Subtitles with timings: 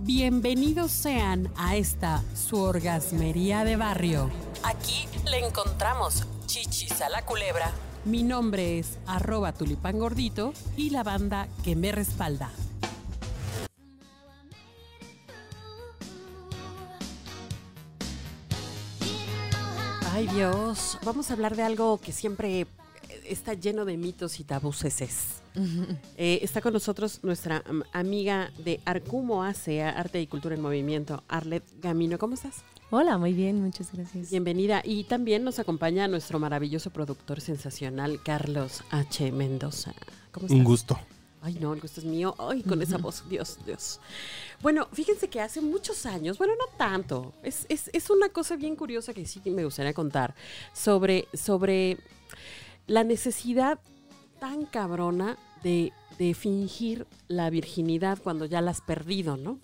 [0.00, 4.30] Bienvenidos sean a esta su orgasmería de barrio.
[4.62, 7.72] Aquí le encontramos chichis a la culebra.
[8.04, 12.52] Mi nombre es arroba tulipán gordito y la banda que me respalda.
[20.12, 22.68] Ay Dios, vamos a hablar de algo que siempre
[23.28, 25.40] está lleno de mitos y tabuses.
[26.16, 31.64] Eh, está con nosotros nuestra amiga de Arcumo ACEA, Arte y Cultura en Movimiento, Arlet
[31.80, 32.18] Gamino.
[32.18, 32.62] ¿Cómo estás?
[32.90, 34.30] Hola, muy bien, muchas gracias.
[34.30, 34.82] Bienvenida.
[34.84, 39.32] Y también nos acompaña nuestro maravilloso productor sensacional, Carlos H.
[39.32, 39.94] Mendoza.
[40.32, 40.58] ¿Cómo estás?
[40.58, 40.98] Un gusto.
[41.42, 42.34] Ay, no, el gusto es mío.
[42.38, 44.00] Ay, con esa voz, Dios, Dios.
[44.60, 48.74] Bueno, fíjense que hace muchos años, bueno, no tanto, es, es, es una cosa bien
[48.74, 50.34] curiosa que sí me gustaría contar
[50.72, 51.98] sobre, sobre
[52.88, 53.78] la necesidad
[54.40, 55.92] tan cabrona de,
[56.34, 59.60] fingir la virginidad cuando ya la has perdido, ¿no?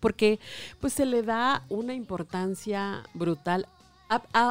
[0.00, 0.40] Porque
[0.80, 3.68] pues se le da una importancia brutal.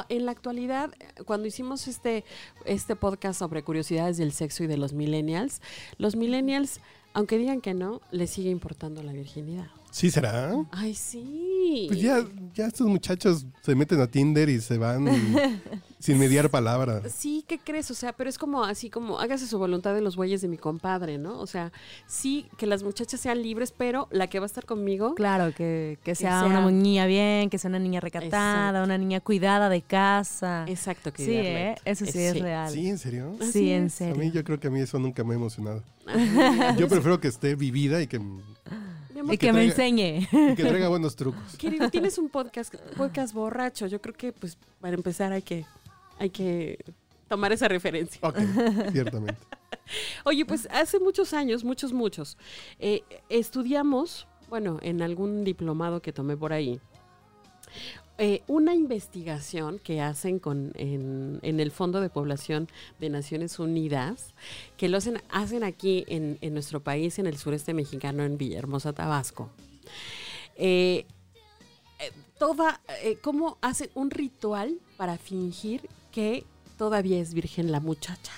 [0.07, 0.93] en la actualidad,
[1.25, 2.23] cuando hicimos este,
[2.63, 5.61] este podcast sobre curiosidades del sexo y de los millennials,
[5.97, 6.79] los millennials,
[7.13, 9.67] aunque digan que no, les sigue importando la virginidad.
[9.95, 10.53] ¿Sí será?
[10.71, 11.85] Ay, sí.
[11.87, 12.21] Pues ya,
[12.53, 15.07] ya estos muchachos se meten a Tinder y se van
[15.99, 17.01] sin mediar palabra.
[17.07, 17.89] Sí, ¿qué crees?
[17.91, 20.57] O sea, pero es como así como hágase su voluntad de los bueyes de mi
[20.57, 21.39] compadre, ¿no?
[21.39, 21.71] O sea,
[22.07, 25.15] sí, que las muchachas sean libres, pero la que va a estar conmigo.
[25.15, 29.81] Claro, que, sea, una niña bien, que sea una niña recatada, una niña cuidada de
[29.81, 30.65] casa.
[30.67, 31.75] Exacto, que Sí, ¿eh?
[31.85, 32.69] eso sí es, real.
[32.69, 33.37] Sí, ¿en serio?
[33.49, 34.15] sí, en serio.
[34.15, 35.81] A mí yo creo que a mí eso nunca me ha emocionado.
[36.77, 38.19] yo prefiero que esté vivida y que
[39.31, 40.27] y que, me enseñe.
[40.31, 41.41] Y que traiga buenos trucos.
[41.57, 43.87] Querido, tienes un podcast, podcast borracho.
[43.87, 45.65] Yo creo que, pues, para empezar hay que,
[46.19, 46.77] hay que
[47.27, 48.19] tomar esa referencia.
[48.23, 48.37] Ok,
[48.91, 49.39] ciertamente.
[50.23, 52.37] Oye, pues hace muchos años, muchos, muchos,
[52.79, 56.79] eh, estudiamos, bueno, en algún diplomado que tomé por ahí,
[58.17, 64.33] eh, una investigación que hacen con, en, el Fondo de Población de Naciones Unidas,
[64.77, 69.49] que lo hacen, hacen aquí en, nuestro país, en el sureste mexicano, en Villahermosa, Tabasco.
[70.55, 71.05] Eh,
[71.99, 72.79] eh, toda,
[73.21, 76.45] cómo hacen un ritual para fingir que
[76.77, 78.31] todavía es virgen la muchacha.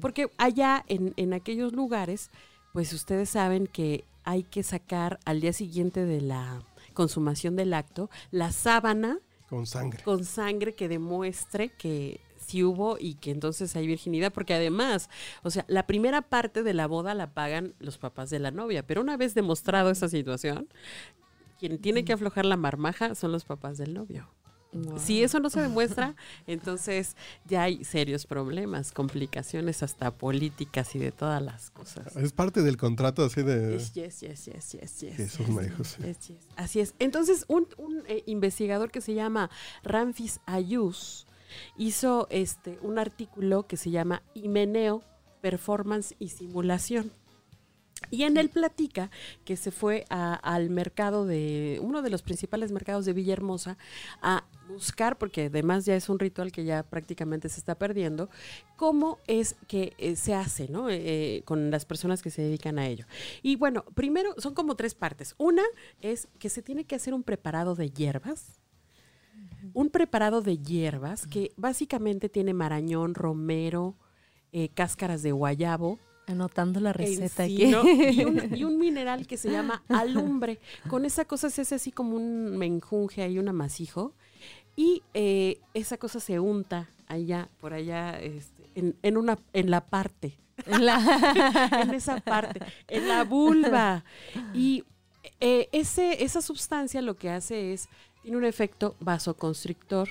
[0.00, 2.30] Porque allá en, en aquellos lugares,
[2.72, 6.62] pues ustedes saben que hay que sacar al día siguiente de la
[6.94, 9.18] consumación del acto, la sábana
[9.48, 10.02] con sangre.
[10.02, 15.10] Con sangre que demuestre que sí hubo y que entonces hay virginidad, porque además,
[15.42, 18.86] o sea, la primera parte de la boda la pagan los papás de la novia,
[18.86, 20.68] pero una vez demostrado esa situación,
[21.58, 24.28] quien tiene que aflojar la marmaja son los papás del novio.
[24.98, 26.14] Si eso no se demuestra,
[26.46, 32.16] entonces ya hay serios problemas, complicaciones hasta políticas y de todas las cosas.
[32.16, 33.78] Es parte del contrato así de...
[33.78, 35.20] Yes, yes, yes, yes, yes, yes.
[35.20, 35.48] Esos
[36.56, 36.94] Así es.
[36.98, 37.66] Entonces, un,
[38.06, 39.50] eh, investigador que se llama
[39.82, 41.26] Ramfis Ayus
[41.76, 45.02] hizo este, un artículo que se llama Himeneo,
[45.40, 47.12] Performance y Simulación.
[48.10, 49.10] Y en él platica
[49.44, 53.76] que se fue al mercado de, uno de los principales mercados de Villahermosa,
[54.22, 58.28] a buscar, porque además ya es un ritual que ya prácticamente se está perdiendo,
[58.76, 60.88] cómo es que eh, se hace, ¿no?
[60.88, 63.06] Eh, eh, con las personas que se dedican a ello.
[63.42, 65.34] Y bueno, primero son como tres partes.
[65.38, 65.62] Una
[66.00, 68.60] es que se tiene que hacer un preparado de hierbas.
[69.72, 73.96] Un preparado de hierbas que básicamente tiene marañón, romero,
[74.74, 77.64] cáscaras de guayabo, Anotando la receta aquí.
[77.64, 80.58] Y, un, mineral que se llama alumbre.
[80.88, 84.14] Con esa cosa se hace así como un menjunje ahí, un amasijo.
[84.76, 90.38] Y eh, esa cosa se unta allá, por allá, este, en, una, en la parte.
[90.66, 90.98] En, la
[91.82, 94.04] en esa parte, en la vulva.
[94.52, 94.84] Y
[95.40, 97.88] eh, ese, esa sustancia lo que hace es,
[98.22, 100.08] tiene un efecto vasoconstrictor.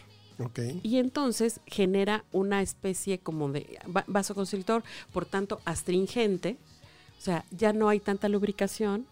[0.84, 6.58] Y entonces genera una especie como de vasoconstrictor, por tanto astringente,
[7.18, 9.06] o sea, ya no hay tanta lubricación,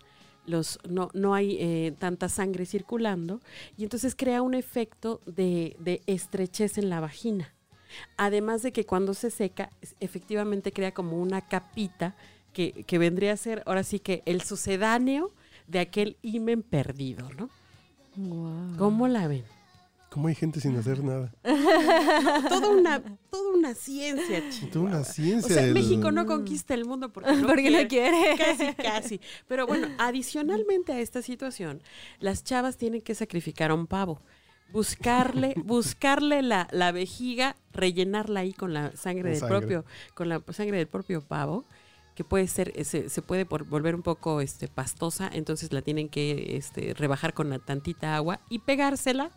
[0.45, 3.39] los, no, no hay eh, tanta sangre circulando,
[3.77, 7.53] y entonces crea un efecto de, de estrechez en la vagina.
[8.17, 9.69] Además de que cuando se seca,
[9.99, 12.15] efectivamente crea como una capita
[12.53, 15.31] que, que vendría a ser ahora sí que el sucedáneo
[15.67, 17.49] de aquel himen perdido, ¿no?
[18.77, 19.43] ¿Cómo la ven?
[20.11, 21.33] ¿Cómo hay gente sin hacer nada?
[22.49, 24.69] toda, una, toda una ciencia, chica.
[24.73, 25.49] Toda una ciencia.
[25.49, 28.35] O sea, México no conquista el mundo porque no, porque quiere, no quiere.
[28.37, 29.21] Casi, casi.
[29.47, 31.81] Pero bueno, adicionalmente a esta situación,
[32.19, 34.19] las chavas tienen que sacrificar a un pavo.
[34.73, 40.77] Buscarle, buscarle la, la vejiga, rellenarla ahí con la sangre del propio, con la sangre
[40.77, 41.63] del propio pavo
[42.15, 45.81] que puede ser, eh, se, se puede por- volver un poco este, pastosa, entonces la
[45.81, 49.31] tienen que este, rebajar con la tantita agua y pegársela,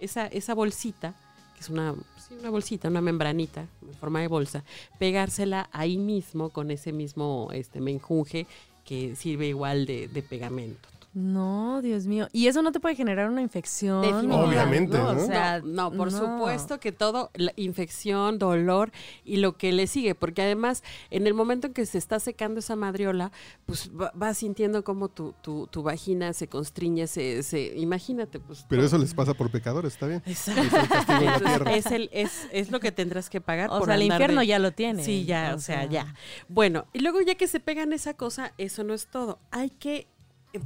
[0.00, 1.14] esa, esa bolsita,
[1.54, 1.94] que es una,
[2.38, 4.64] una bolsita, una membranita en forma de bolsa,
[4.98, 8.46] pegársela ahí mismo con ese mismo este, menjunje
[8.84, 10.88] que sirve igual de, de pegamento.
[11.14, 12.28] No, Dios mío.
[12.32, 14.02] ¿Y eso no te puede generar una infección?
[14.02, 14.48] Definitivamente.
[14.48, 15.22] Obviamente, no, ¿no?
[15.22, 16.18] O sea, no, no, por no.
[16.18, 18.90] supuesto que todo, la infección, dolor
[19.24, 22.58] y lo que le sigue, porque además en el momento en que se está secando
[22.58, 23.30] esa madriola,
[23.64, 28.66] pues va- vas sintiendo como tu, tu, tu vagina se constriñe, se, se imagínate, pues.
[28.68, 28.86] Pero todo.
[28.88, 30.22] eso les pasa por pecadores, está bien.
[30.26, 30.76] Exacto.
[31.14, 34.02] Es el es, el, es, es lo que tendrás que pagar O por sea, el
[34.02, 35.04] infierno de- ya lo tiene.
[35.04, 36.14] Sí, ya, o sea, ya.
[36.48, 39.38] Bueno, y luego ya que se pegan esa cosa, eso no es todo.
[39.52, 40.08] Hay que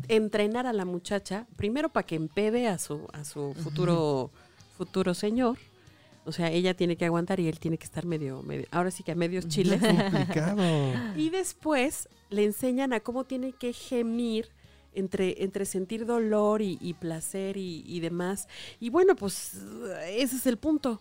[0.08, 4.30] entrenar a la muchacha, primero para que empede a su, a su futuro,
[4.76, 5.58] futuro señor.
[6.24, 9.02] O sea, ella tiene que aguantar y él tiene que estar medio, medio ahora sí
[9.02, 9.80] que a medios chiles.
[10.10, 10.62] Complicado.
[11.16, 14.50] y después le enseñan a cómo tiene que gemir
[14.94, 18.48] entre, entre sentir dolor y, y placer y, y demás.
[18.78, 19.54] Y bueno, pues
[20.06, 21.00] ese es el punto.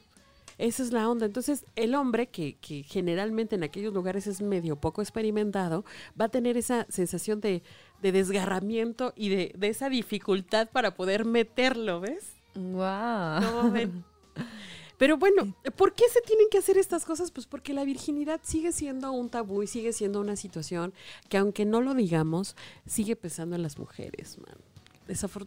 [0.58, 1.26] Esa es la onda.
[1.26, 5.86] Entonces, el hombre, que, que generalmente en aquellos lugares es medio poco experimentado,
[6.20, 7.62] va a tener esa sensación de,
[8.02, 12.34] de desgarramiento y de, de esa dificultad para poder meterlo, ¿ves?
[12.56, 13.44] Wow.
[13.44, 14.04] ¿Cómo ven?
[14.98, 17.30] Pero bueno, ¿por qué se tienen que hacer estas cosas?
[17.30, 20.92] Pues porque la virginidad sigue siendo un tabú y sigue siendo una situación
[21.30, 22.56] que aunque no lo digamos,
[22.88, 24.58] sigue pesando en las mujeres, man.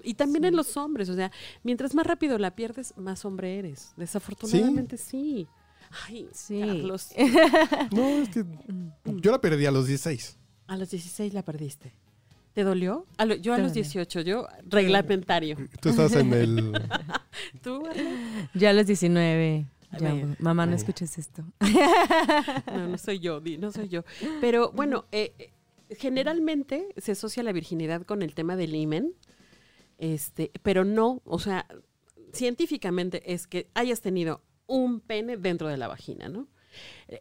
[0.03, 1.31] Y también en los hombres, o sea,
[1.63, 3.93] mientras más rápido la pierdes, más hombre eres.
[3.97, 5.47] Desafortunadamente sí.
[6.07, 6.61] Ay, Sí.
[6.61, 7.09] Carlos,
[7.93, 8.45] No, es que
[9.21, 10.39] yo la perdí a los 16.
[10.69, 11.93] a los 16 la perdiste.
[12.53, 13.07] ¿Te dolió?
[13.17, 13.85] A lo- yo a Te los dolió.
[13.85, 15.57] 18, yo reglamentario.
[15.81, 16.73] Tú estás en el...
[17.63, 17.83] ¿Tú?
[18.55, 19.67] Ya a los 19.
[19.93, 20.37] Ya, Bueno.
[20.39, 21.45] mamá, no escuches esto.
[22.73, 24.05] No, no soy yo, no soy yo.
[24.41, 25.51] Pero bueno, eh, eh,
[25.97, 29.13] generalmente se asocia la virginidad con el tema del himen,
[30.01, 31.67] este, pero no, o sea,
[32.33, 36.49] científicamente es que hayas tenido un pene dentro de la vagina, ¿no?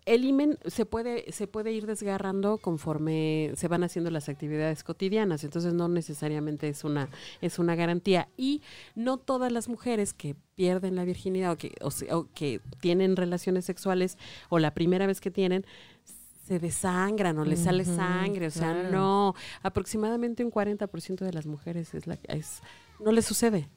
[0.06, 5.44] El himen se puede, se puede ir desgarrando conforme se van haciendo las actividades cotidianas,
[5.44, 7.10] entonces no necesariamente es una,
[7.42, 8.30] es una garantía.
[8.38, 8.62] Y
[8.96, 13.66] no todas las mujeres que pierden la virginidad o que, o o que tienen relaciones
[13.66, 14.18] sexuales
[14.50, 15.66] o la primera vez que tienen,
[16.50, 18.90] se desangran o les sale sangre, o sea, claro.
[18.92, 22.62] no, aproximadamente un 40% de las mujeres es la es
[23.00, 23.70] no les sucede.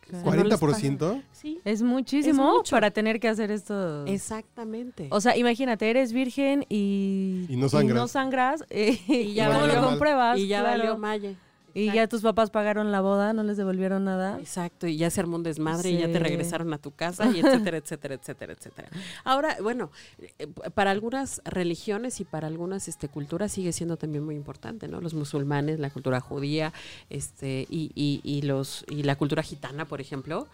[0.00, 0.24] Claro.
[0.36, 0.86] no les pasa.
[0.88, 1.22] ¿40%?
[1.32, 4.04] Sí, Es muchísimo Es para tener que hacer esto.
[4.06, 5.06] exactamente.
[5.10, 7.96] O sea, imagínate, eres virgen y, Y no sangras.
[7.96, 9.90] no sangras, eh, y ya valió lo mal.
[9.90, 10.38] compruebas.
[10.38, 10.78] y ya claro.
[10.78, 11.36] valió Maye.
[11.74, 14.38] Y ya tus papás pagaron la boda, no les devolvieron nada.
[14.38, 17.40] Exacto, y ya se armó un desmadre y ya te regresaron a tu casa y
[17.40, 18.88] etcétera, etcétera, etcétera, etcétera.
[19.24, 19.90] Ahora, bueno,
[20.38, 25.00] eh, para algunas religiones y para algunas este, culturas sigue siendo también muy importante, ¿no?
[25.00, 26.72] Los musulmanes, la cultura judía,
[27.10, 30.46] este, y, y, y los, y la cultura gitana, por ejemplo.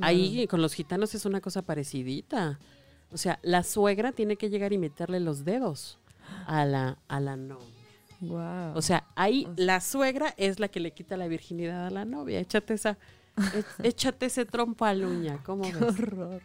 [0.00, 2.58] Ahí con los gitanos es una cosa parecidita.
[3.12, 5.98] O sea, la suegra tiene que llegar y meterle los dedos
[6.46, 7.81] a la, a la novia.
[8.22, 8.76] Wow.
[8.76, 12.38] O sea, ahí la suegra es la que le quita la virginidad a la novia.
[12.38, 12.96] Échate esa,
[13.82, 15.82] échate ese trompo a la uña, ¿cómo ves?
[15.82, 16.40] horror.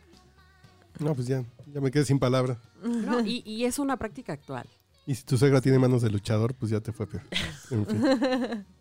[1.00, 2.59] No, pues ya, ya me quedé sin palabra.
[2.83, 4.68] No, y, y es una práctica actual.
[5.06, 7.24] Y si tu suegra tiene manos de luchador, pues ya te fue peor.
[7.69, 8.65] En fin.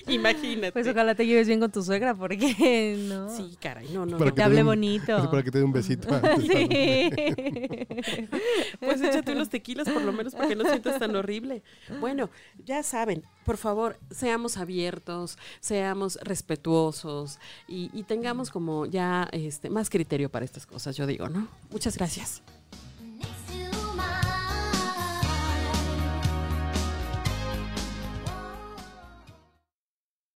[0.08, 0.72] Imagínate.
[0.72, 3.28] Pues ojalá te lleves bien con tu suegra, porque no.
[3.34, 4.18] Sí, caray, no, no.
[4.18, 4.34] Para no.
[4.34, 5.30] que Te hable bonito.
[5.30, 6.08] Para que te dé un besito.
[6.14, 7.10] antes, Sí.
[8.80, 11.62] Pues échate unos tequilas por lo menos para que no sientas tan horrible.
[12.00, 12.30] Bueno,
[12.64, 19.90] ya saben, por favor, seamos abiertos, seamos respetuosos y, y tengamos como ya este más
[19.90, 21.48] criterio para estas cosas, yo digo, ¿no?
[21.70, 22.42] Muchas gracias.